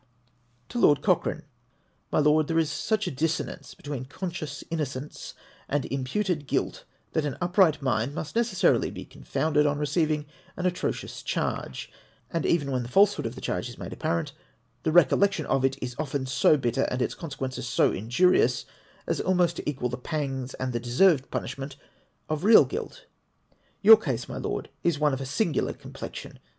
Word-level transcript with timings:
TO 0.67 0.79
LOED 0.79 1.03
COCIIEANE. 1.03 1.43
My 2.11 2.17
Lord,— 2.17 2.47
There 2.47 2.57
is 2.57 2.71
such 2.71 3.05
a 3.05 3.11
dissonance 3.11 3.75
between 3.75 4.05
conscious 4.05 4.63
innocence 4.71 5.35
and 5.69 5.85
imputed 5.85 6.47
guilt, 6.47 6.85
that 7.13 7.23
an 7.23 7.37
upright 7.39 7.83
mind 7.83 8.15
must 8.15 8.35
necessarily 8.35 8.89
be 8.89 9.05
confounded 9.05 9.67
on 9.67 9.77
receiving 9.77 10.25
an 10.57 10.65
atrocious 10.65 11.21
charge; 11.21 11.91
and 12.31 12.47
even 12.47 12.71
when 12.71 12.81
the 12.81 12.89
falsehood 12.89 13.27
of 13.27 13.35
the 13.35 13.41
charge 13.41 13.69
is 13.69 13.77
made 13.77 13.93
apparent, 13.93 14.33
the 14.81 14.91
recollection 14.91 15.45
of 15.45 15.63
it 15.63 15.77
is 15.83 15.95
often 15.99 16.25
so 16.25 16.57
bitter, 16.57 16.85
and 16.89 16.99
its 17.03 17.13
consequences 17.13 17.67
so 17.67 17.91
injurious, 17.91 18.65
as 19.05 19.21
almost 19.21 19.57
to 19.57 19.69
equal 19.69 19.89
the 19.89 19.97
pangs 19.99 20.55
and 20.55 20.73
the 20.73 20.79
deserved 20.79 21.29
punisliment 21.29 21.75
of 22.27 22.43
real 22.43 22.65
guilt. 22.65 23.05
Your 23.83 23.97
case, 23.97 24.27
my 24.27 24.37
Lord, 24.37 24.71
is 24.83 24.97
one 24.97 25.13
of 25.13 25.21
a 25.21 25.27
singular 25.27 25.73
complexion. 25.73 26.39